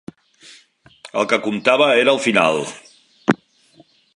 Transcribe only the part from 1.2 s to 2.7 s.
El que comptava era el final.